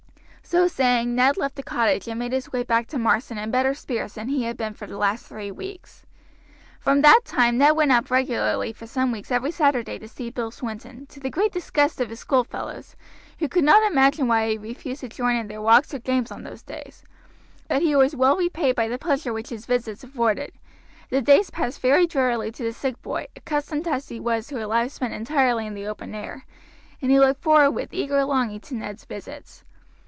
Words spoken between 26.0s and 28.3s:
air, and he looked forward with eager